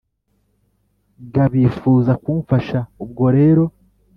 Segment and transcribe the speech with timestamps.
[1.33, 3.63] ga bifuza kumfasha Ubwo rero